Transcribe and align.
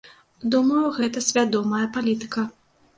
Думаю, 0.55 0.87
гэта 0.97 1.25
свядомая 1.29 1.85
палітыка. 1.99 2.51